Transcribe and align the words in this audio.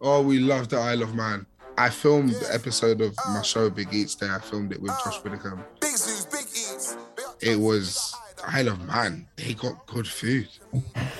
Oh, 0.00 0.22
we 0.22 0.38
love 0.38 0.68
the 0.68 0.78
Isle 0.78 1.02
of 1.02 1.14
Man. 1.14 1.46
I 1.76 1.90
filmed 1.90 2.30
the 2.30 2.52
episode 2.54 3.00
of 3.00 3.14
my 3.28 3.42
show 3.42 3.70
Big 3.70 3.88
Eats 3.92 4.14
there. 4.14 4.34
I 4.34 4.38
filmed 4.38 4.72
it 4.72 4.80
with 4.80 4.92
Josh 5.04 5.22
Widdicombe. 5.22 5.64
Big 5.80 5.92
Zuu's, 5.92 6.26
big 6.26 6.40
eats. 6.46 6.96
It 7.40 7.58
was 7.58 8.14
Isle 8.46 8.68
of 8.68 8.80
Man. 8.86 9.26
They 9.36 9.54
got 9.54 9.86
good 9.86 10.06
food. 10.06 10.48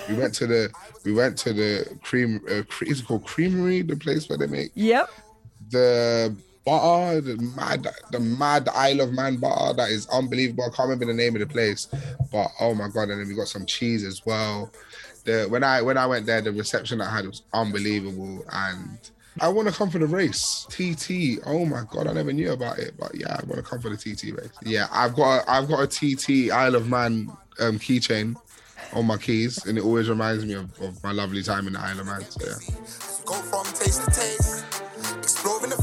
We 0.09 0.15
went 0.15 0.33
to 0.35 0.47
the 0.47 0.71
we 1.03 1.13
went 1.13 1.37
to 1.39 1.53
the 1.53 1.97
cream. 2.03 2.41
Uh, 2.49 2.63
cre- 2.67 2.85
is 2.85 2.99
it 3.01 3.07
called 3.07 3.25
Creamery? 3.25 3.81
The 3.81 3.95
place 3.95 4.29
where 4.29 4.37
they 4.37 4.47
make 4.47 4.71
Yep. 4.75 5.09
the 5.69 6.35
butter, 6.79 7.21
the 7.21 7.37
mad, 7.55 7.87
the 8.11 8.19
mad 8.19 8.69
Isle 8.73 9.01
of 9.01 9.11
Man 9.11 9.37
butter 9.37 9.73
that 9.73 9.89
is 9.89 10.07
unbelievable. 10.07 10.63
I 10.63 10.75
can't 10.75 10.89
remember 10.89 11.05
the 11.05 11.13
name 11.13 11.35
of 11.35 11.41
the 11.41 11.47
place, 11.47 11.87
but 12.31 12.47
oh 12.59 12.73
my 12.73 12.87
god! 12.87 13.09
And 13.09 13.19
then 13.19 13.27
we 13.27 13.35
got 13.35 13.47
some 13.47 13.65
cheese 13.65 14.03
as 14.05 14.25
well. 14.25 14.71
The 15.25 15.47
when 15.49 15.63
I 15.63 15.81
when 15.81 15.97
I 15.97 16.05
went 16.07 16.25
there, 16.25 16.41
the 16.41 16.51
reception 16.51 17.01
I 17.01 17.13
had 17.13 17.25
was 17.25 17.43
unbelievable, 17.53 18.45
and 18.51 18.97
I 19.39 19.49
want 19.49 19.67
to 19.67 19.73
come 19.73 19.89
for 19.89 19.99
the 19.99 20.07
race. 20.07 20.65
TT. 20.69 21.41
Oh 21.45 21.65
my 21.65 21.83
god, 21.89 22.07
I 22.07 22.13
never 22.13 22.31
knew 22.31 22.53
about 22.53 22.79
it, 22.79 22.93
but 22.97 23.13
yeah, 23.15 23.35
I 23.37 23.43
want 23.45 23.55
to 23.55 23.63
come 23.63 23.81
for 23.81 23.89
the 23.89 23.97
TT 23.97 24.37
race. 24.37 24.51
Yeah, 24.63 24.87
I've 24.91 25.15
got 25.15 25.43
a, 25.43 25.51
I've 25.51 25.67
got 25.67 25.81
a 25.81 25.87
TT 25.87 26.51
Isle 26.51 26.75
of 26.75 26.87
Man 26.87 27.29
um, 27.59 27.79
keychain 27.79 28.37
on 28.93 29.05
my 29.05 29.17
keys, 29.17 29.65
and 29.65 29.77
it 29.77 29.83
always 29.83 30.09
reminds 30.09 30.45
me 30.45 30.53
of, 30.53 30.79
of 30.81 31.03
my 31.03 31.11
lovely 31.11 31.43
time 31.43 31.67
in 31.67 31.73
the 31.73 31.79
Isle 31.79 31.99
of 31.99 32.05
Man. 32.05 32.21
So 32.21 32.45
yeah. 32.45 32.53
Go 33.25 33.33
from 33.33 33.65
taste 33.73 34.05
to 34.05 34.11
taste, 34.11 34.65
exploring 35.19 35.69
the 35.69 35.81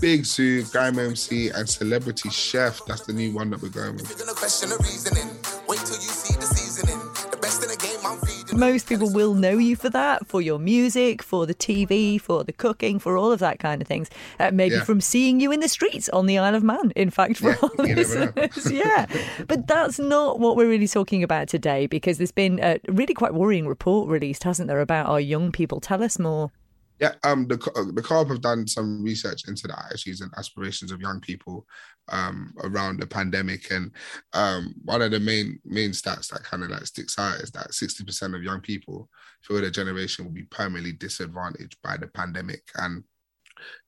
Big 0.00 0.22
Zuu, 0.22 0.70
Grime 0.70 0.98
MC, 0.98 1.48
and 1.50 1.68
Celebrity 1.68 2.28
Chef. 2.30 2.80
That's 2.86 3.02
the 3.06 3.12
new 3.12 3.32
one 3.32 3.50
that 3.50 3.62
we're 3.62 3.68
going 3.70 3.94
with. 3.96 4.08
You're 4.10 4.18
gonna 4.18 4.34
question 4.34 4.68
the 4.68 4.76
reasoning. 4.78 5.28
Wait 5.68 5.78
till 5.80 5.96
you 5.96 6.12
see 6.12 6.34
the 6.34 6.42
seasoning. 6.46 6.98
The 7.30 7.36
best 7.38 7.62
in 7.62 7.68
the 7.70 7.76
game, 7.76 7.98
I'm 8.04 8.18
feeding. 8.20 8.58
Most 8.58 8.88
people 8.88 9.10
will 9.12 9.34
know 9.34 9.56
you 9.58 9.74
for 9.74 9.88
that, 9.90 10.26
for 10.26 10.42
your 10.42 10.58
music, 10.58 11.22
for 11.22 11.46
the 11.46 11.54
TV, 11.54 12.20
for 12.20 12.44
the 12.44 12.52
cooking, 12.52 12.98
for 12.98 13.16
all 13.16 13.32
of 13.32 13.38
that 13.40 13.58
kind 13.58 13.80
of 13.80 13.88
things. 13.88 14.10
Uh, 14.38 14.50
maybe 14.52 14.74
Yeah. 14.76 14.84
from 14.84 15.00
seeing 15.00 15.40
you 15.40 15.50
in 15.50 15.60
the 15.60 15.68
streets 15.68 16.08
on 16.10 16.26
the 16.26 16.38
Isle 16.38 16.54
of 16.54 16.62
Man, 16.62 16.92
in 16.94 17.10
fact, 17.10 17.36
for 17.38 17.50
Yeah, 17.50 17.56
all 17.62 17.86
you 17.86 17.94
never 17.94 18.18
know. 18.26 18.32
listeners. 18.36 18.72
yeah. 18.72 19.06
But 19.48 19.66
that's 19.66 19.98
not 19.98 20.38
what 20.40 20.56
we're 20.56 20.68
really 20.68 20.88
talking 20.88 21.22
about 21.22 21.48
today 21.48 21.86
because 21.86 22.18
there's 22.18 22.32
been 22.32 22.60
a 22.62 22.78
really 22.88 23.14
quite 23.14 23.34
worrying 23.34 23.66
report 23.66 24.08
released, 24.10 24.44
hasn't 24.44 24.68
there, 24.68 24.80
about 24.80 25.06
our 25.06 25.20
young 25.20 25.52
people. 25.52 25.80
Tell 25.80 26.02
us 26.02 26.18
more. 26.18 26.50
Yeah, 26.98 27.12
um, 27.24 27.46
the 27.46 27.56
the 27.94 28.02
co-op 28.02 28.28
have 28.28 28.40
done 28.40 28.66
some 28.66 29.02
research 29.02 29.48
into 29.48 29.66
the 29.66 29.78
attitudes 29.78 30.22
and 30.22 30.32
aspirations 30.38 30.90
of 30.90 31.00
young 31.00 31.20
people 31.20 31.66
um, 32.08 32.54
around 32.62 33.00
the 33.00 33.06
pandemic, 33.06 33.70
and 33.70 33.90
um, 34.32 34.74
one 34.82 35.02
of 35.02 35.10
the 35.10 35.20
main 35.20 35.60
main 35.64 35.90
stats 35.90 36.28
that 36.28 36.42
kind 36.44 36.62
of 36.62 36.70
like 36.70 36.86
sticks 36.86 37.18
out 37.18 37.40
is 37.40 37.50
that 37.50 37.74
sixty 37.74 38.02
percent 38.02 38.34
of 38.34 38.42
young 38.42 38.60
people 38.62 39.10
feel 39.42 39.60
their 39.60 39.70
generation 39.70 40.24
will 40.24 40.32
be 40.32 40.44
permanently 40.44 40.92
disadvantaged 40.92 41.76
by 41.82 41.98
the 41.98 42.06
pandemic, 42.06 42.62
and 42.76 43.04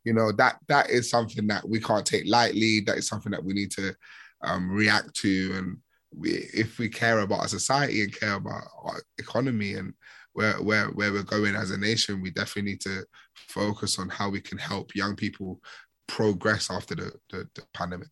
you 0.05 0.13
know 0.13 0.31
that 0.33 0.59
that 0.69 0.91
is 0.91 1.09
something 1.09 1.47
that 1.47 1.67
we 1.67 1.81
can't 1.81 2.05
take 2.05 2.27
lightly. 2.27 2.81
That 2.81 2.99
is 2.99 3.09
something 3.09 3.33
that 3.33 3.45
we 3.45 3.55
need 3.55 3.71
to 3.73 3.95
um, 4.43 4.71
react 4.71 5.15
to, 5.23 5.55
and 5.57 5.79
we, 6.15 6.31
if 6.53 6.79
we 6.79 6.91
care 6.91 7.21
about 7.21 7.41
our 7.41 7.49
society 7.49 8.03
and 8.03 8.15
care 8.15 8.35
about 8.35 8.65
our 8.83 9.01
economy 9.17 9.75
and 9.75 9.95
where 10.39 10.55
where 10.63 10.87
where 10.91 11.13
we're 11.13 11.25
going 11.25 11.57
as 11.57 11.73
a 11.73 11.77
nation, 11.77 12.23
we 12.23 12.31
definitely 12.31 12.71
need 12.71 12.81
to 12.83 13.05
focus 13.35 13.99
on 13.99 14.09
how 14.09 14.31
we 14.31 14.41
can 14.41 14.57
help 14.57 14.95
young 14.95 15.17
people 15.17 15.61
progress 16.07 16.71
after 16.71 16.95
the, 16.95 17.11
the, 17.31 17.49
the 17.57 17.63
pandemic. 17.75 18.07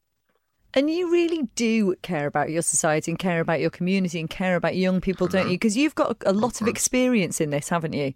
And 0.74 0.90
you 0.90 1.10
really 1.12 1.44
do 1.54 1.94
care 2.02 2.26
about 2.26 2.50
your 2.50 2.62
society 2.62 3.12
and 3.12 3.18
care 3.18 3.38
about 3.38 3.60
your 3.60 3.70
community 3.70 4.18
and 4.18 4.28
care 4.28 4.56
about 4.56 4.74
young 4.74 5.00
people, 5.00 5.28
don't 5.28 5.46
you? 5.46 5.54
Because 5.54 5.76
you've 5.76 5.94
got 5.94 6.16
a 6.26 6.32
lot 6.32 6.60
of 6.60 6.66
experience 6.66 7.40
in 7.40 7.50
this, 7.50 7.68
haven't 7.68 7.92
you? 7.92 8.12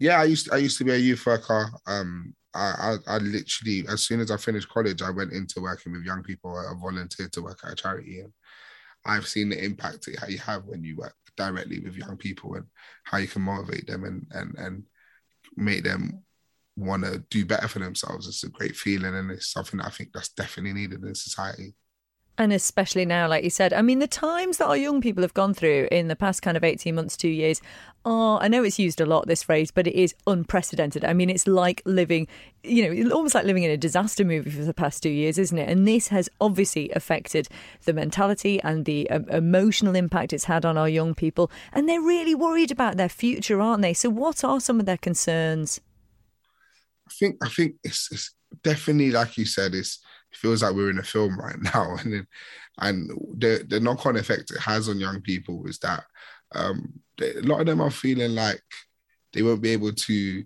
Yeah, 0.00 0.20
I 0.20 0.24
used 0.24 0.52
I 0.52 0.56
used 0.56 0.78
to 0.78 0.84
be 0.84 0.90
a 0.90 0.96
youth 0.96 1.24
worker. 1.24 1.70
Um, 1.86 2.34
I, 2.54 2.96
I 3.06 3.14
I 3.14 3.18
literally 3.18 3.86
as 3.88 4.02
soon 4.02 4.18
as 4.18 4.32
I 4.32 4.36
finished 4.36 4.68
college, 4.68 5.00
I 5.00 5.10
went 5.10 5.32
into 5.32 5.60
working 5.60 5.92
with 5.92 6.02
young 6.02 6.24
people. 6.24 6.50
I 6.58 6.74
volunteered 6.80 7.32
to 7.34 7.42
work 7.42 7.60
at 7.62 7.72
a 7.72 7.76
charity, 7.76 8.18
and 8.18 8.32
I've 9.04 9.26
seen 9.26 9.48
the 9.48 9.62
impact 9.62 10.06
that 10.06 10.30
you 10.30 10.38
have 10.38 10.64
when 10.66 10.84
you 10.84 10.96
work 10.96 11.14
directly 11.36 11.80
with 11.80 11.96
young 11.96 12.16
people 12.16 12.54
and 12.54 12.66
how 13.04 13.18
you 13.18 13.28
can 13.28 13.42
motivate 13.42 13.86
them 13.86 14.04
and 14.04 14.26
and 14.30 14.54
and 14.58 14.82
make 15.56 15.84
them 15.84 16.22
want 16.76 17.04
to 17.04 17.18
do 17.30 17.44
better 17.44 17.68
for 17.68 17.78
themselves. 17.78 18.26
It's 18.26 18.44
a 18.44 18.48
great 18.48 18.76
feeling, 18.76 19.14
and 19.14 19.30
it's 19.30 19.52
something 19.52 19.80
I 19.80 19.90
think 19.90 20.10
that's 20.12 20.30
definitely 20.30 20.80
needed 20.80 21.02
in 21.02 21.14
society. 21.14 21.74
And 22.38 22.50
especially 22.52 23.04
now, 23.04 23.28
like 23.28 23.44
you 23.44 23.50
said, 23.50 23.74
I 23.74 23.82
mean, 23.82 23.98
the 23.98 24.06
times 24.06 24.56
that 24.56 24.66
our 24.66 24.76
young 24.76 25.02
people 25.02 25.22
have 25.22 25.34
gone 25.34 25.52
through 25.52 25.88
in 25.92 26.08
the 26.08 26.16
past 26.16 26.40
kind 26.40 26.56
of 26.56 26.64
18 26.64 26.94
months, 26.94 27.14
two 27.14 27.28
years, 27.28 27.60
are, 28.06 28.40
I 28.40 28.48
know 28.48 28.64
it's 28.64 28.78
used 28.78 29.02
a 29.02 29.06
lot, 29.06 29.26
this 29.26 29.42
phrase, 29.42 29.70
but 29.70 29.86
it 29.86 29.94
is 29.94 30.14
unprecedented. 30.26 31.04
I 31.04 31.12
mean, 31.12 31.28
it's 31.28 31.46
like 31.46 31.82
living, 31.84 32.26
you 32.62 32.88
know, 32.88 33.14
almost 33.14 33.34
like 33.34 33.44
living 33.44 33.64
in 33.64 33.70
a 33.70 33.76
disaster 33.76 34.24
movie 34.24 34.50
for 34.50 34.64
the 34.64 34.72
past 34.72 35.02
two 35.02 35.10
years, 35.10 35.36
isn't 35.36 35.58
it? 35.58 35.68
And 35.68 35.86
this 35.86 36.08
has 36.08 36.30
obviously 36.40 36.90
affected 36.90 37.48
the 37.84 37.92
mentality 37.92 38.62
and 38.62 38.86
the 38.86 39.10
um, 39.10 39.28
emotional 39.28 39.94
impact 39.94 40.32
it's 40.32 40.44
had 40.44 40.64
on 40.64 40.78
our 40.78 40.88
young 40.88 41.14
people. 41.14 41.50
And 41.70 41.86
they're 41.86 42.00
really 42.00 42.34
worried 42.34 42.70
about 42.70 42.96
their 42.96 43.10
future, 43.10 43.60
aren't 43.60 43.82
they? 43.82 43.92
So, 43.92 44.08
what 44.08 44.42
are 44.42 44.58
some 44.58 44.80
of 44.80 44.86
their 44.86 44.96
concerns? 44.96 45.82
I 47.06 47.12
think 47.12 47.36
I 47.42 47.48
think 47.50 47.74
it's, 47.84 48.10
it's 48.10 48.34
definitely 48.62 49.10
like 49.10 49.36
you 49.36 49.44
said. 49.44 49.74
It's 49.74 49.98
it 49.98 50.02
feels 50.34 50.62
like 50.62 50.74
we're 50.74 50.90
in 50.90 50.98
a 50.98 51.02
film 51.02 51.38
right 51.38 51.60
now, 51.74 51.96
and 52.00 52.12
then, 52.12 52.26
and 52.78 53.10
the 53.38 53.64
the 53.68 53.80
knock 53.80 54.06
on 54.06 54.16
effect 54.16 54.50
it 54.50 54.60
has 54.60 54.88
on 54.88 55.00
young 55.00 55.20
people 55.20 55.66
is 55.66 55.78
that 55.80 56.04
um, 56.54 57.00
they, 57.18 57.34
a 57.34 57.42
lot 57.42 57.60
of 57.60 57.66
them 57.66 57.80
are 57.80 57.90
feeling 57.90 58.34
like 58.34 58.62
they 59.32 59.42
won't 59.42 59.62
be 59.62 59.70
able 59.70 59.92
to 59.92 60.44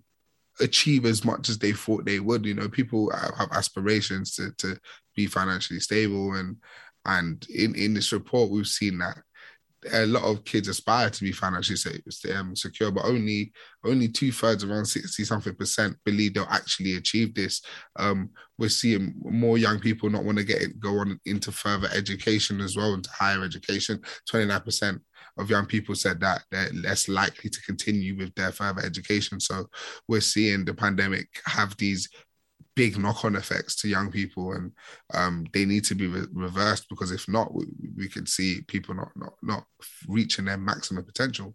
achieve 0.61 1.05
as 1.05 1.25
much 1.25 1.49
as 1.49 1.59
they 1.59 1.73
thought 1.73 2.05
they 2.05 2.21
would. 2.21 2.45
You 2.47 2.55
know, 2.55 2.69
people 2.69 3.11
have 3.11 3.37
have 3.37 3.53
aspirations 3.53 4.35
to 4.37 4.53
to 4.59 4.79
be 5.15 5.27
financially 5.27 5.81
stable, 5.81 6.35
and 6.35 6.57
and 7.05 7.47
in 7.49 7.75
in 7.75 7.95
this 7.95 8.13
report 8.13 8.51
we've 8.51 8.67
seen 8.67 8.99
that 8.99 9.19
a 9.93 10.07
lot 10.07 10.25
of 10.25 10.45
kids 10.45 10.69
aspire 10.69 11.11
to 11.11 11.25
be 11.25 11.33
financially 11.33 12.03
um, 12.35 12.57
secure, 12.57 12.91
but 12.91 13.05
only 13.05 13.53
only 13.85 14.09
two 14.09 14.33
thirds, 14.33 14.65
around 14.65 14.87
sixty 14.87 15.25
something 15.25 15.55
percent, 15.55 15.97
believe 16.05 16.35
they'll 16.35 16.47
actually 16.51 16.97
achieve 16.97 17.35
this. 17.35 17.63
Um, 17.99 18.31
we're 18.59 18.69
seeing 18.69 19.15
more 19.23 19.59
young 19.59 19.79
people 19.79 20.11
not 20.11 20.25
want 20.25 20.39
to 20.39 20.45
get 20.45 20.63
it, 20.63 20.81
go 20.81 20.99
on 20.99 21.21
into 21.25 21.53
further 21.53 21.89
education 21.95 22.61
as 22.61 22.77
well, 22.77 22.95
into 22.95 23.11
higher 23.11 23.45
education. 23.45 24.01
Twenty 24.29 24.47
nine 24.47 24.61
percent 24.61 25.01
of 25.39 25.51
young 25.51 25.67
people 25.67 25.95
said 25.95 26.19
that 26.21 26.45
they're 26.51 26.73
less 26.73 27.09
likely 27.09 27.51
to 27.51 27.61
continue 27.63 28.17
with 28.17 28.35
their 28.35 28.53
further 28.53 28.83
education. 28.83 29.39
So 29.39 29.69
we're 30.09 30.21
seeing 30.21 30.65
the 30.65 30.73
pandemic 30.73 31.29
have 31.45 31.77
these 31.77 32.09
big 32.77 32.99
knock-on 32.99 33.37
effects 33.37 33.75
to 33.77 33.89
young 33.89 34.11
people 34.11 34.53
and 34.53 34.73
um, 35.15 35.47
they 35.53 35.65
need 35.65 35.85
to 35.85 35.97
be 35.97 36.07
re- 36.07 36.29
reversed 36.33 36.87
because 36.89 37.11
if 37.11 37.29
not 37.29 37.55
we, 37.55 37.65
we 37.97 38.09
could 38.09 38.29
see 38.29 38.61
people 38.69 38.95
not, 38.95 39.11
not 39.17 39.35
not 39.43 39.65
reaching 40.09 40.45
their 40.45 40.59
maximum 40.59 41.05
potential 41.05 41.55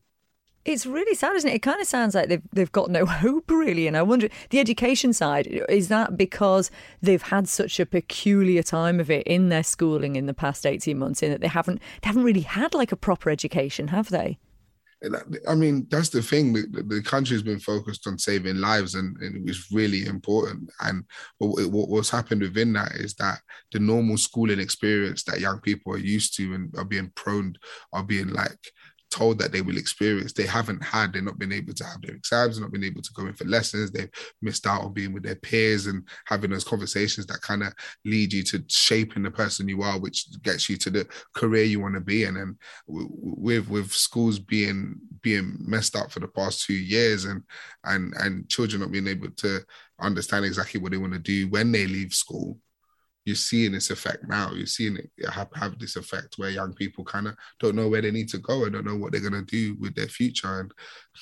It's 0.64 0.86
really 0.86 1.16
sad, 1.16 1.36
isn't 1.36 1.50
it? 1.50 1.56
It 1.56 1.62
kind 1.64 1.82
of 1.82 1.88
sounds 1.88 2.14
like 2.14 2.30
they've 2.30 2.42
they've 2.54 2.72
got 2.72 2.92
no 2.92 3.06
hope, 3.24 3.50
really. 3.50 3.88
And 3.88 3.98
I 3.98 4.04
wonder, 4.04 4.30
the 4.52 4.60
education 4.60 5.12
side 5.14 5.48
is 5.70 5.88
that 5.88 6.18
because 6.18 6.70
they've 7.02 7.22
had 7.22 7.48
such 7.50 7.80
a 7.80 7.86
peculiar 7.86 8.62
time 8.62 9.00
of 9.00 9.10
it 9.10 9.26
in 9.26 9.50
their 9.50 9.64
schooling 9.64 10.16
in 10.16 10.28
the 10.28 10.34
past 10.36 10.66
eighteen 10.66 11.00
months, 11.00 11.24
in 11.24 11.32
that 11.32 11.42
they 11.42 11.48
haven't 11.48 11.80
they 12.02 12.08
haven't 12.08 12.24
really 12.24 12.42
had 12.42 12.76
like 12.76 12.92
a 12.92 12.96
proper 12.96 13.30
education, 13.32 13.88
have 13.90 14.10
they? 14.10 14.38
I 15.48 15.56
mean, 15.56 15.88
that's 15.90 16.10
the 16.10 16.22
thing. 16.22 16.54
The, 16.54 16.84
the 16.88 17.02
country's 17.02 17.42
been 17.42 17.60
focused 17.60 18.06
on 18.06 18.20
saving 18.20 18.58
lives, 18.58 18.94
and, 18.94 19.18
and 19.18 19.36
it 19.36 19.44
was 19.46 19.72
really 19.72 20.06
important. 20.06 20.70
And 20.80 21.06
what, 21.40 21.68
what, 21.72 21.90
what's 21.90 22.10
happened 22.12 22.42
within 22.42 22.74
that 22.74 22.92
is 22.94 23.16
that 23.16 23.40
the 23.72 23.80
normal 23.80 24.18
schooling 24.18 24.60
experience 24.60 25.24
that 25.24 25.40
young 25.40 25.60
people 25.60 25.94
are 25.94 25.98
used 25.98 26.36
to 26.38 26.54
and 26.54 26.74
are 26.78 26.86
being 26.86 27.12
prone, 27.16 27.56
are 27.94 28.04
being 28.04 28.28
like 28.28 28.60
told 29.12 29.38
that 29.40 29.52
they 29.52 29.62
will 29.62 29.78
experience, 29.78 30.34
they 30.34 30.46
haven't 30.46 30.84
had. 30.84 31.14
They've 31.14 31.24
not 31.24 31.38
been 31.38 31.52
able 31.52 31.74
to 31.74 31.84
have 31.84 32.02
their 32.02 32.16
exams, 32.16 32.60
not 32.60 32.72
been 32.72 32.84
able 32.84 33.02
to 33.02 33.14
go 33.14 33.28
in 33.28 33.34
for 33.34 33.46
lessons. 33.46 33.92
They've 33.92 34.10
missed 34.42 34.66
out 34.66 34.82
on 34.82 34.94
being 34.94 35.14
with 35.14 35.24
their 35.24 35.36
peers 35.36 35.86
and 35.88 36.08
having 36.26 36.50
those 36.50 36.64
conversations 36.64 37.28
that 37.28 37.42
kind 37.42 37.62
of 37.62 37.74
lead 38.06 38.34
you 38.34 38.44
to 38.44 38.64
shaping 38.68 39.24
the 39.24 39.32
person 39.32 39.68
you 39.68 39.84
are, 39.84 40.00
which 40.00 40.26
gets 40.42 40.70
you 40.70 40.78
to 40.78 40.90
the 40.90 41.08
career 41.36 41.64
you 41.64 41.80
want 41.80 41.96
to 41.96 42.02
be 42.02 42.24
in. 42.24 42.38
And 42.38 42.56
with 42.88 43.70
with 43.70 43.92
schools 43.92 44.40
being 44.40 44.96
being 45.22 45.58
messed 45.60 45.96
up 45.96 46.12
for 46.12 46.20
the 46.20 46.28
past 46.28 46.66
two 46.66 46.74
years 46.74 47.26
and 47.26 47.44
and 47.84 48.14
and 48.16 48.50
children 48.50 48.82
not 48.82 48.92
being 48.92 49.08
able 49.08 49.30
to 49.30 49.60
understand 50.00 50.46
exactly 50.46 50.80
what 50.82 50.92
they 50.92 50.98
want 50.98 51.14
to 51.14 51.20
do 51.20 51.48
when 51.50 51.72
they 51.72 51.86
leave 51.86 52.14
school 52.14 52.58
you're 53.26 53.36
seeing 53.36 53.72
this 53.72 53.92
effect 53.92 54.24
now 54.28 54.52
you're 54.52 54.66
seeing 54.66 54.98
it 54.98 55.10
have, 55.32 55.50
have 55.54 55.78
this 55.80 55.96
effect 55.96 56.36
where 56.38 56.50
young 56.50 56.74
people 56.74 57.04
kind 57.04 57.28
of 57.28 57.36
don't 57.60 57.76
know 57.76 57.88
where 57.88 58.02
they 58.02 58.12
need 58.12 58.30
to 58.30 58.40
go 58.40 58.64
and 58.64 58.74
don't 58.74 58.86
know 58.86 58.96
what 58.96 59.12
they're 59.12 59.22
going 59.22 59.34
to 59.34 59.44
do 59.44 59.76
with 59.80 59.94
their 59.96 60.08
future 60.08 60.60
and 60.60 60.74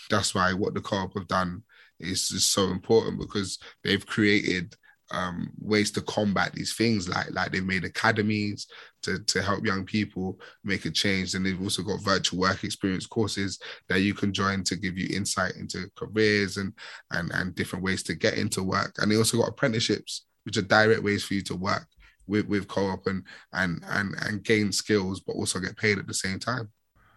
that's 0.10 0.34
why 0.34 0.54
what 0.54 0.74
the 0.74 0.82
co-op 0.82 1.14
have 1.14 1.28
done 1.28 1.62
is, 2.00 2.32
is 2.32 2.46
so 2.46 2.66
important 2.70 3.20
because 3.20 3.60
they've 3.84 4.06
created 4.06 4.76
um, 5.12 5.52
ways 5.60 5.92
to 5.92 6.02
combat 6.02 6.54
these 6.54 6.76
things. 6.76 7.10
Like 7.10 7.32
like 7.32 7.52
they've 7.52 7.66
made 7.66 7.84
academies 7.84 8.68
to 9.04 9.20
to 9.20 9.42
help 9.42 9.66
young 9.66 9.86
people 9.86 10.40
make 10.64 10.86
a 10.86 10.92
change, 10.92 11.34
and 11.34 11.46
they've 11.46 11.62
also 11.62 11.84
got 11.84 12.04
virtual 12.04 12.40
work 12.40 12.64
experience 12.64 13.08
courses 13.08 13.60
that 13.88 14.02
you 14.02 14.14
can 14.14 14.34
join 14.34 14.64
to 14.66 14.76
give 14.76 14.98
you 14.98 15.16
insight 15.16 15.56
into 15.56 15.90
careers 15.96 16.58
and 16.58 16.74
and 17.12 17.32
and 17.34 17.56
different 17.56 17.84
ways 17.84 18.04
to 18.04 18.16
get 18.16 18.36
into 18.36 18.64
work. 18.64 18.96
And 19.00 19.12
they 19.12 19.18
also 19.18 19.38
got 19.38 19.50
apprenticeships, 19.50 20.26
which 20.44 20.58
are 20.58 20.62
direct 20.62 21.04
ways 21.04 21.24
for 21.24 21.34
you 21.34 21.42
to 21.44 21.56
work 21.56 21.88
with, 22.28 22.48
with 22.48 22.68
co-op 22.68 23.08
and 23.08 23.24
and 23.54 23.84
and 23.90 24.16
and 24.22 24.44
gain 24.44 24.72
skills, 24.72 25.20
but 25.20 25.34
also 25.34 25.60
get 25.60 25.78
paid 25.78 25.98
at 25.98 26.08
the 26.08 26.14
same 26.14 26.40
time. 26.40 26.70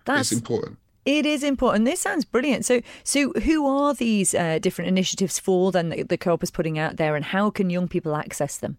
That's 0.05 0.33
it's 0.33 0.41
important. 0.41 0.79
It 1.05 1.27
is 1.27 1.43
important. 1.43 1.85
This 1.85 2.01
sounds 2.01 2.25
brilliant. 2.25 2.65
So, 2.65 2.81
so 3.03 3.33
who 3.33 3.67
are 3.67 3.93
these 3.93 4.35
uh, 4.35 4.61
different 4.61 4.89
initiatives 4.89 5.39
for? 5.39 5.73
Then 5.73 5.89
the, 5.89 6.05
the 6.05 6.17
co-op 6.17 6.45
is 6.45 6.51
putting 6.53 6.79
out 6.79 6.97
there, 6.97 7.17
and 7.17 7.25
how 7.25 7.51
can 7.51 7.71
young 7.71 7.89
people 7.89 8.15
access 8.15 8.57
them? 8.57 8.77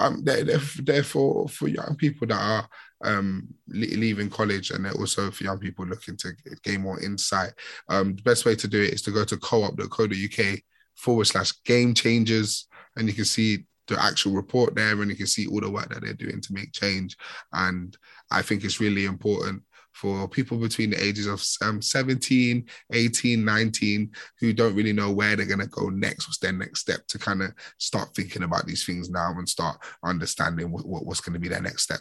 Um, 0.00 0.24
they're, 0.24 0.42
they're, 0.42 0.60
they're 0.82 1.04
for 1.04 1.48
for 1.48 1.68
young 1.68 1.94
people 1.96 2.26
that 2.26 2.40
are 2.40 2.68
um 3.04 3.46
leaving 3.68 4.30
college, 4.30 4.70
and 4.70 4.84
they're 4.84 4.92
also 4.92 5.30
for 5.30 5.44
young 5.44 5.58
people 5.58 5.86
looking 5.86 6.16
to 6.18 6.32
gain 6.64 6.80
more 6.80 7.00
insight. 7.00 7.52
Um, 7.88 8.16
the 8.16 8.22
best 8.22 8.44
way 8.44 8.56
to 8.56 8.66
do 8.66 8.82
it 8.82 8.94
is 8.94 9.02
to 9.02 9.12
go 9.12 9.24
to 9.24 9.36
co-op.co.uk 9.36 10.58
forward 10.94 11.26
slash 11.26 11.52
game 11.64 11.94
changers, 11.94 12.66
and 12.96 13.08
you 13.08 13.14
can 13.14 13.24
see 13.24 13.64
the 13.86 14.02
actual 14.02 14.32
report 14.32 14.74
there, 14.74 15.00
and 15.00 15.10
you 15.10 15.16
can 15.16 15.26
see 15.26 15.46
all 15.46 15.60
the 15.60 15.70
work 15.70 15.88
that 15.90 16.02
they're 16.02 16.14
doing 16.14 16.40
to 16.40 16.52
make 16.52 16.72
change. 16.72 17.16
And 17.52 17.96
I 18.30 18.42
think 18.42 18.64
it's 18.64 18.80
really 18.80 19.04
important 19.04 19.62
for 19.92 20.28
people 20.28 20.58
between 20.58 20.90
the 20.90 21.02
ages 21.02 21.26
of 21.26 21.42
um, 21.66 21.80
17, 21.80 22.66
18, 22.92 23.44
19 23.44 24.10
who 24.40 24.52
don't 24.52 24.74
really 24.74 24.92
know 24.92 25.12
where 25.12 25.36
they're 25.36 25.46
going 25.46 25.60
to 25.60 25.66
go 25.68 25.88
next, 25.88 26.26
what's 26.26 26.38
their 26.38 26.52
next 26.52 26.80
step 26.80 27.06
to 27.06 27.18
kind 27.18 27.42
of 27.42 27.52
start 27.78 28.14
thinking 28.14 28.42
about 28.42 28.66
these 28.66 28.84
things 28.84 29.08
now 29.08 29.32
and 29.38 29.48
start 29.48 29.78
understanding 30.02 30.72
what, 30.72 30.84
what 30.84 31.06
what's 31.06 31.20
going 31.20 31.34
to 31.34 31.38
be 31.38 31.48
their 31.48 31.62
next 31.62 31.84
step. 31.84 32.00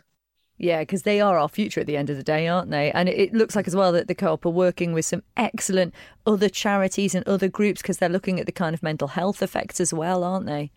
Yeah, 0.58 0.82
because 0.82 1.02
they 1.02 1.20
are 1.20 1.38
our 1.38 1.50
future 1.50 1.82
at 1.82 1.88
the 1.88 1.98
end 1.98 2.10
of 2.10 2.18
the 2.18 2.24
day, 2.24 2.48
aren't 2.48 2.70
they? 2.70 2.92
And 2.92 3.10
it 3.10 3.34
looks 3.34 3.56
like 3.56 3.68
as 3.68 3.76
well 3.76 3.92
that 3.94 4.08
the 4.08 4.16
co-op 4.16 4.46
are 4.46 4.50
working 4.50 4.94
with 4.94 5.06
some 5.06 5.24
excellent 5.36 5.94
other 6.26 6.48
charities 6.48 7.16
and 7.16 7.28
other 7.28 7.50
groups 7.50 7.82
because 7.82 7.98
they're 7.98 8.10
looking 8.10 8.40
at 8.40 8.46
the 8.46 8.52
kind 8.52 8.74
of 8.74 8.84
mental 8.84 9.10
health 9.10 9.42
effects 9.42 9.82
as 9.82 9.94
well, 9.94 10.24
aren't 10.24 10.46
they? 10.46 10.72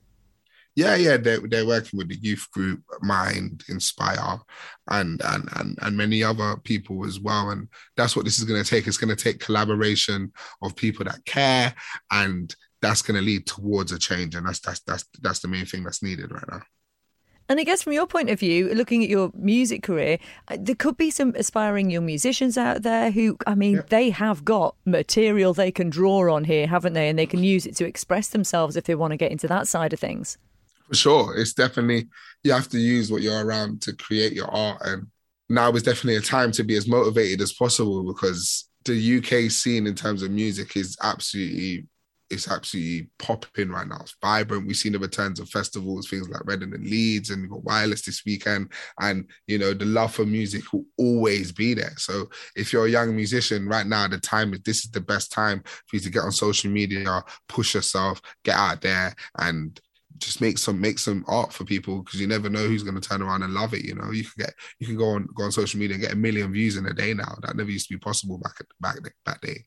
Yeah, 0.76 0.94
yeah, 0.94 1.16
they're, 1.16 1.40
they're 1.40 1.66
working 1.66 1.96
with 1.96 2.08
the 2.08 2.18
youth 2.20 2.46
group, 2.52 2.82
Mind, 3.00 3.64
Inspire, 3.70 4.38
and 4.90 5.20
and 5.24 5.48
and 5.56 5.78
and 5.80 5.96
many 5.96 6.22
other 6.22 6.56
people 6.64 7.06
as 7.06 7.18
well. 7.18 7.48
And 7.48 7.68
that's 7.96 8.14
what 8.14 8.26
this 8.26 8.38
is 8.38 8.44
going 8.44 8.62
to 8.62 8.68
take. 8.68 8.86
It's 8.86 8.98
going 8.98 9.14
to 9.14 9.22
take 9.22 9.40
collaboration 9.40 10.32
of 10.62 10.76
people 10.76 11.06
that 11.06 11.24
care, 11.24 11.74
and 12.10 12.54
that's 12.82 13.00
going 13.00 13.18
to 13.18 13.24
lead 13.24 13.46
towards 13.46 13.92
a 13.92 13.98
change. 13.98 14.34
And 14.34 14.46
that's 14.46 14.60
that's 14.60 14.80
that's 14.80 15.06
that's 15.22 15.40
the 15.40 15.48
main 15.48 15.64
thing 15.64 15.82
that's 15.82 16.02
needed 16.02 16.30
right 16.30 16.44
now. 16.50 16.60
And 17.48 17.60
I 17.60 17.64
guess 17.64 17.82
from 17.82 17.92
your 17.92 18.06
point 18.06 18.28
of 18.30 18.40
view, 18.40 18.72
looking 18.74 19.04
at 19.04 19.08
your 19.08 19.30
music 19.34 19.82
career, 19.82 20.18
uh, 20.48 20.56
there 20.58 20.74
could 20.74 20.96
be 20.96 21.10
some 21.10 21.32
aspiring 21.36 21.90
young 21.90 22.04
musicians 22.04 22.58
out 22.58 22.82
there 22.82 23.10
who, 23.10 23.36
I 23.46 23.54
mean, 23.54 23.76
yeah. 23.76 23.82
they 23.88 24.10
have 24.10 24.44
got 24.44 24.74
material 24.84 25.54
they 25.54 25.70
can 25.70 25.88
draw 25.88 26.34
on 26.34 26.44
here, 26.44 26.66
haven't 26.66 26.94
they? 26.94 27.08
And 27.08 27.18
they 27.18 27.26
can 27.26 27.44
use 27.44 27.66
it 27.66 27.76
to 27.76 27.86
express 27.86 28.28
themselves 28.28 28.76
if 28.76 28.84
they 28.84 28.94
want 28.94 29.12
to 29.12 29.16
get 29.16 29.30
into 29.30 29.46
that 29.48 29.68
side 29.68 29.92
of 29.92 30.00
things. 30.00 30.38
For 30.88 30.96
sure. 30.96 31.36
It's 31.36 31.52
definitely, 31.52 32.08
you 32.42 32.52
have 32.52 32.68
to 32.70 32.78
use 32.78 33.10
what 33.10 33.22
you're 33.22 33.44
around 33.44 33.82
to 33.82 33.94
create 33.94 34.32
your 34.32 34.50
art. 34.50 34.82
And 34.84 35.06
now 35.48 35.70
is 35.72 35.84
definitely 35.84 36.16
a 36.16 36.20
time 36.20 36.50
to 36.52 36.64
be 36.64 36.76
as 36.76 36.88
motivated 36.88 37.40
as 37.40 37.52
possible 37.52 38.02
because 38.02 38.68
the 38.84 39.18
UK 39.18 39.50
scene 39.50 39.86
in 39.86 39.94
terms 39.94 40.22
of 40.22 40.30
music 40.30 40.76
is 40.76 40.96
absolutely 41.02 41.86
it's 42.30 42.50
absolutely 42.50 43.08
popping 43.18 43.70
right 43.70 43.86
now. 43.86 43.98
It's 44.00 44.16
vibrant. 44.20 44.66
We've 44.66 44.76
seen 44.76 44.92
the 44.92 44.98
returns 44.98 45.40
of 45.40 45.48
festivals, 45.48 46.08
things 46.08 46.28
like 46.28 46.46
Reading 46.46 46.74
and 46.74 46.86
Leeds, 46.86 47.30
and 47.30 47.42
we've 47.42 47.50
got 47.50 47.64
Wireless 47.64 48.02
this 48.02 48.24
weekend. 48.24 48.72
And 49.00 49.28
you 49.46 49.58
know, 49.58 49.72
the 49.72 49.84
love 49.84 50.14
for 50.14 50.26
music 50.26 50.72
will 50.72 50.84
always 50.98 51.52
be 51.52 51.74
there. 51.74 51.94
So 51.96 52.28
if 52.56 52.72
you're 52.72 52.86
a 52.86 52.90
young 52.90 53.14
musician 53.14 53.68
right 53.68 53.86
now, 53.86 54.08
the 54.08 54.18
time 54.18 54.54
is 54.54 54.60
this 54.60 54.84
is 54.84 54.90
the 54.90 55.00
best 55.00 55.32
time 55.32 55.62
for 55.86 55.96
you 55.96 56.00
to 56.00 56.10
get 56.10 56.22
on 56.22 56.32
social 56.32 56.70
media, 56.70 57.22
push 57.48 57.74
yourself, 57.74 58.20
get 58.44 58.56
out 58.56 58.80
there, 58.80 59.14
and 59.38 59.80
just 60.18 60.40
make 60.40 60.58
some 60.58 60.80
make 60.80 60.98
some 60.98 61.24
art 61.28 61.52
for 61.52 61.64
people 61.64 62.02
because 62.02 62.20
you 62.20 62.26
never 62.26 62.48
know 62.48 62.66
who's 62.66 62.82
going 62.82 63.00
to 63.00 63.08
turn 63.08 63.22
around 63.22 63.42
and 63.42 63.54
love 63.54 63.74
it. 63.74 63.84
You 63.84 63.94
know, 63.94 64.10
you 64.10 64.24
can 64.24 64.32
get 64.38 64.54
you 64.78 64.86
can 64.86 64.96
go 64.96 65.10
on 65.10 65.28
go 65.34 65.44
on 65.44 65.52
social 65.52 65.78
media 65.80 65.94
and 65.94 66.02
get 66.02 66.12
a 66.12 66.16
million 66.16 66.52
views 66.52 66.76
in 66.76 66.86
a 66.86 66.92
day 66.92 67.14
now. 67.14 67.36
That 67.42 67.56
never 67.56 67.70
used 67.70 67.88
to 67.88 67.94
be 67.94 67.98
possible 67.98 68.38
back 68.38 68.56
back 68.80 68.96
back 69.24 69.40
day. 69.40 69.64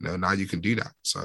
You 0.00 0.08
know, 0.08 0.16
now 0.16 0.32
you 0.32 0.46
can 0.46 0.60
do 0.60 0.74
that. 0.76 0.92
So 1.02 1.24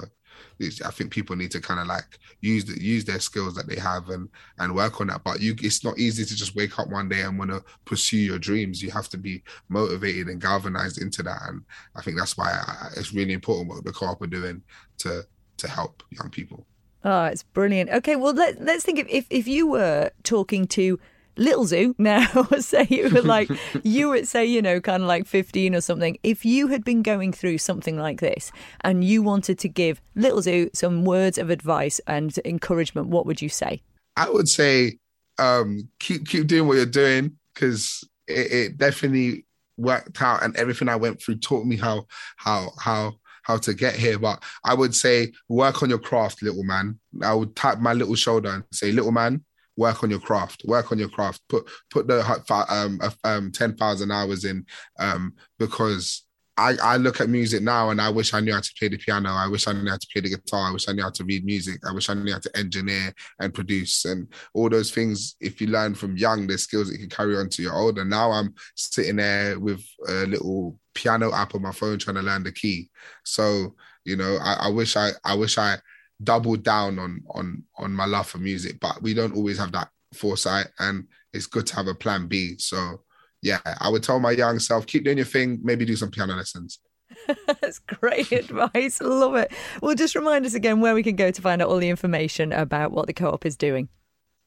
I 0.61 0.91
think 0.91 1.11
people 1.11 1.35
need 1.35 1.51
to 1.51 1.61
kind 1.61 1.79
of 1.79 1.87
like 1.87 2.17
use 2.41 2.65
the, 2.65 2.81
use 2.81 3.05
their 3.05 3.19
skills 3.19 3.55
that 3.55 3.67
they 3.67 3.79
have 3.79 4.09
and 4.09 4.29
and 4.59 4.75
work 4.75 5.01
on 5.01 5.07
that. 5.07 5.23
But 5.23 5.41
you, 5.41 5.55
it's 5.59 5.83
not 5.83 5.99
easy 5.99 6.25
to 6.25 6.35
just 6.35 6.55
wake 6.55 6.79
up 6.79 6.89
one 6.89 7.09
day 7.09 7.21
and 7.21 7.37
want 7.37 7.51
to 7.51 7.63
pursue 7.85 8.17
your 8.17 8.39
dreams. 8.39 8.81
You 8.81 8.91
have 8.91 9.09
to 9.09 9.17
be 9.17 9.43
motivated 9.69 10.27
and 10.27 10.41
galvanized 10.41 11.01
into 11.01 11.23
that. 11.23 11.41
And 11.47 11.63
I 11.95 12.01
think 12.01 12.17
that's 12.17 12.37
why 12.37 12.51
I, 12.51 12.89
it's 12.97 13.13
really 13.13 13.33
important 13.33 13.69
what 13.69 13.83
the 13.83 13.91
co-op 13.91 14.21
are 14.21 14.27
doing 14.27 14.61
to 14.99 15.23
to 15.57 15.67
help 15.67 16.03
young 16.11 16.29
people. 16.29 16.65
Oh, 17.03 17.25
it's 17.25 17.43
brilliant. 17.43 17.89
Okay, 17.89 18.15
well 18.15 18.33
let 18.33 18.61
let's 18.61 18.83
think 18.83 18.99
of 18.99 19.07
if 19.09 19.25
if 19.29 19.47
you 19.47 19.67
were 19.67 20.11
talking 20.23 20.67
to 20.67 20.99
Little 21.35 21.65
Zuu 21.65 21.95
now, 21.97 22.27
say 22.59 22.87
you 22.89 23.09
were 23.09 23.21
like 23.21 23.49
you 23.83 24.09
would 24.09 24.27
say, 24.27 24.45
you 24.45 24.61
know, 24.61 24.79
kind 24.79 25.03
of 25.03 25.07
like 25.07 25.25
15 25.25 25.75
or 25.75 25.81
something. 25.81 26.17
If 26.23 26.45
you 26.45 26.67
had 26.67 26.83
been 26.83 27.01
going 27.01 27.33
through 27.33 27.57
something 27.57 27.97
like 27.97 28.19
this 28.19 28.51
and 28.81 29.03
you 29.03 29.21
wanted 29.21 29.59
to 29.59 29.69
give 29.69 30.01
Little 30.15 30.39
Zuu 30.39 30.75
some 30.75 31.05
words 31.05 31.37
of 31.37 31.49
advice 31.49 31.99
and 32.07 32.33
encouragement, 32.45 33.07
what 33.07 33.25
would 33.25 33.41
you 33.41 33.49
say? 33.49 33.81
I 34.15 34.29
would 34.29 34.47
say 34.47 34.99
um, 35.39 35.89
keep 35.99 36.27
keep 36.27 36.47
doing 36.47 36.67
what 36.67 36.77
you're 36.77 36.85
doing 36.85 37.37
because 37.53 38.07
it, 38.27 38.51
it 38.51 38.77
definitely 38.77 39.45
worked 39.77 40.21
out 40.21 40.43
and 40.43 40.55
everything 40.55 40.87
I 40.87 40.95
went 40.95 41.21
through 41.21 41.37
taught 41.37 41.65
me 41.65 41.77
how 41.77 42.05
how 42.37 42.71
how 42.79 43.15
how 43.43 43.57
to 43.57 43.73
get 43.73 43.95
here. 43.95 44.17
But 44.17 44.43
I 44.63 44.73
would 44.73 44.95
say 44.95 45.31
work 45.47 45.83
on 45.83 45.89
your 45.89 45.99
craft, 45.99 46.41
little 46.41 46.63
man. 46.63 46.99
I 47.23 47.33
would 47.33 47.55
tap 47.55 47.79
my 47.79 47.93
little 47.93 48.15
shoulder 48.15 48.49
and 48.49 48.63
say, 48.71 48.91
little 48.91 49.11
man, 49.11 49.43
work 49.77 50.03
on 50.03 50.09
your 50.09 50.19
craft. 50.19 50.63
Work 50.65 50.91
on 50.91 50.99
your 50.99 51.09
craft. 51.09 51.41
Put 51.49 51.69
put 51.89 52.07
the 52.07 52.21
um, 52.69 52.99
um 53.23 53.51
ten 53.51 53.75
thousand 53.75 54.11
hours 54.11 54.45
in 54.45 54.65
um 54.99 55.33
because 55.59 56.25
I, 56.55 56.75
I 56.83 56.97
look 56.97 57.19
at 57.19 57.29
music 57.29 57.63
now 57.63 57.89
and 57.89 57.99
I 57.99 58.09
wish 58.09 58.33
I 58.33 58.39
knew 58.39 58.53
how 58.53 58.59
to 58.59 58.73
play 58.77 58.87
the 58.87 58.97
piano. 58.97 59.29
I 59.29 59.47
wish 59.47 59.67
I 59.67 59.73
knew 59.73 59.89
how 59.89 59.97
to 59.97 60.07
play 60.11 60.21
the 60.21 60.29
guitar. 60.29 60.69
I 60.69 60.71
wish 60.71 60.87
I 60.87 60.93
knew 60.93 61.01
how 61.01 61.09
to 61.09 61.23
read 61.23 61.45
music. 61.45 61.81
I 61.87 61.91
wish 61.91 62.09
I 62.09 62.13
knew 62.13 62.31
how 62.31 62.39
to 62.39 62.57
engineer 62.57 63.13
and 63.39 63.53
produce 63.53 64.05
and 64.05 64.27
all 64.53 64.69
those 64.69 64.91
things. 64.91 65.35
If 65.39 65.59
you 65.61 65.67
learn 65.67 65.95
from 65.95 66.15
young, 66.15 66.45
there's 66.45 66.63
skills 66.63 66.87
that 66.87 66.93
you 66.93 67.07
can 67.07 67.15
carry 67.15 67.35
on 67.37 67.49
to 67.49 67.61
your 67.63 67.73
older. 67.73 68.05
Now 68.05 68.31
I'm 68.31 68.53
sitting 68.75 69.15
there 69.15 69.59
with 69.59 69.83
a 70.07 70.25
little 70.27 70.79
piano 70.93 71.33
app 71.33 71.55
on 71.55 71.63
my 71.63 71.71
phone 71.71 71.97
trying 71.97 72.17
to 72.17 72.21
learn 72.21 72.43
the 72.43 72.51
key. 72.51 72.91
So, 73.23 73.75
you 74.05 74.15
know, 74.15 74.37
I, 74.41 74.65
I 74.65 74.69
wish 74.69 74.95
I 74.95 75.09
I 75.23 75.33
wish 75.33 75.57
I 75.57 75.77
doubled 76.23 76.63
down 76.63 76.99
on 76.99 77.23
on 77.31 77.63
on 77.77 77.93
my 77.93 78.05
love 78.05 78.27
for 78.27 78.37
music, 78.37 78.79
but 78.79 79.01
we 79.01 79.15
don't 79.15 79.35
always 79.35 79.57
have 79.57 79.71
that 79.71 79.89
foresight 80.13 80.67
and 80.77 81.07
it's 81.33 81.47
good 81.47 81.65
to 81.67 81.75
have 81.75 81.87
a 81.87 81.95
plan 81.95 82.27
B. 82.27 82.57
So 82.59 83.01
yeah, 83.43 83.59
I 83.79 83.89
would 83.89 84.03
tell 84.03 84.21
my 84.21 84.31
young 84.31 84.57
self, 84.57 84.87
keep 84.87 85.03
doing 85.03 85.17
your 85.17 85.25
thing, 85.25 85.59
maybe 85.61 85.85
do 85.85 85.97
some 85.97 86.09
piano 86.09 86.33
lessons. 86.33 86.79
That's 87.47 87.79
great 87.79 88.31
advice. 88.31 89.01
Love 89.01 89.35
it. 89.35 89.51
Well, 89.81 89.95
just 89.95 90.15
remind 90.15 90.45
us 90.45 90.53
again 90.53 90.79
where 90.79 90.95
we 90.95 91.03
can 91.03 91.17
go 91.17 91.29
to 91.29 91.41
find 91.41 91.61
out 91.61 91.67
all 91.67 91.77
the 91.77 91.89
information 91.89 92.53
about 92.53 92.91
what 92.91 93.07
the 93.07 93.13
co-op 93.13 93.45
is 93.45 93.57
doing. 93.57 93.89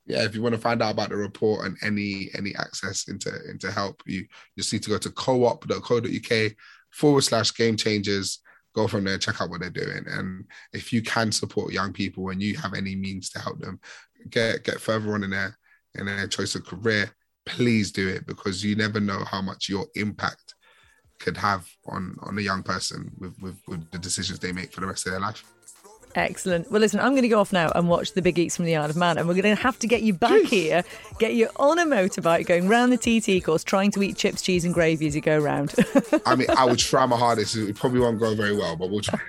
Yeah, 0.06 0.24
if 0.24 0.34
you 0.34 0.40
want 0.40 0.54
to 0.54 0.60
find 0.60 0.82
out 0.82 0.92
about 0.92 1.10
the 1.10 1.16
report 1.16 1.66
and 1.66 1.76
any 1.82 2.30
any 2.34 2.54
access 2.56 3.08
into 3.08 3.30
into 3.50 3.70
help, 3.70 4.02
you 4.06 4.26
just 4.56 4.72
need 4.72 4.82
to 4.84 4.90
go 4.90 4.98
to 4.98 5.10
co-op.co.uk 5.10 6.52
forward 6.90 7.22
slash 7.22 7.54
game 7.54 7.76
changers. 7.76 8.40
Go 8.74 8.86
from 8.86 9.04
there, 9.04 9.18
check 9.18 9.40
out 9.40 9.50
what 9.50 9.60
they're 9.60 9.70
doing, 9.70 10.04
and 10.06 10.44
if 10.72 10.92
you 10.92 11.02
can 11.02 11.32
support 11.32 11.72
young 11.72 11.92
people 11.92 12.28
and 12.28 12.42
you 12.42 12.56
have 12.56 12.74
any 12.74 12.94
means 12.94 13.30
to 13.30 13.40
help 13.40 13.58
them 13.58 13.80
get 14.30 14.64
get 14.64 14.80
further 14.80 15.12
on 15.12 15.24
in 15.24 15.30
their 15.30 15.58
in 15.96 16.06
their 16.06 16.28
choice 16.28 16.54
of 16.54 16.64
career, 16.64 17.10
please 17.46 17.90
do 17.90 18.08
it 18.08 18.26
because 18.26 18.64
you 18.64 18.76
never 18.76 19.00
know 19.00 19.24
how 19.24 19.40
much 19.40 19.68
your 19.68 19.86
impact 19.94 20.54
could 21.18 21.36
have 21.36 21.66
on 21.86 22.16
on 22.20 22.36
a 22.36 22.42
young 22.42 22.62
person 22.62 23.10
with, 23.18 23.40
with, 23.40 23.58
with 23.66 23.90
the 23.90 23.98
decisions 23.98 24.38
they 24.38 24.52
make 24.52 24.72
for 24.72 24.80
the 24.80 24.86
rest 24.86 25.06
of 25.06 25.12
their 25.12 25.20
life. 25.20 25.42
Excellent. 26.14 26.70
Well, 26.70 26.80
listen, 26.80 26.98
I'm 26.98 27.12
going 27.12 27.22
to 27.22 27.28
go 27.28 27.38
off 27.38 27.52
now 27.52 27.70
and 27.74 27.90
watch 27.90 28.12
the 28.12 28.22
Big 28.22 28.38
Eats 28.38 28.56
from 28.56 28.64
the 28.64 28.74
Isle 28.74 28.88
of 28.88 28.96
Man, 28.96 29.18
and 29.18 29.28
we're 29.28 29.34
going 29.34 29.54
to 29.54 29.62
have 29.62 29.78
to 29.80 29.86
get 29.86 30.00
you 30.00 30.14
back 30.14 30.30
Jeez. 30.30 30.48
here, 30.48 30.84
get 31.18 31.34
you 31.34 31.50
on 31.56 31.78
a 31.78 31.84
motorbike, 31.84 32.46
going 32.46 32.68
round 32.68 32.90
the 32.90 32.96
TT 32.96 33.44
course, 33.44 33.62
trying 33.62 33.90
to 33.90 34.02
eat 34.02 34.16
chips, 34.16 34.40
cheese, 34.40 34.64
and 34.64 34.72
gravy 34.72 35.06
as 35.06 35.14
you 35.14 35.20
go 35.20 35.38
round. 35.38 35.74
I 36.24 36.34
mean, 36.34 36.48
I 36.56 36.64
would 36.64 36.78
try 36.92 37.04
my 37.04 37.18
hardest. 37.18 37.54
It 37.54 37.76
probably 37.76 38.00
won't 38.00 38.18
go 38.18 38.34
very 38.34 38.56
well, 38.56 38.76
but 38.76 38.88
we'll 38.88 39.02
try. 39.02 39.20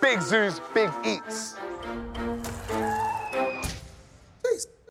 big 0.00 0.18
Zuu's, 0.18 0.60
big 0.74 0.90
eats. 1.04 1.54